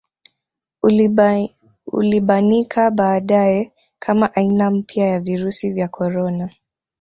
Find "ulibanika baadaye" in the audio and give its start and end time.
1.93-3.71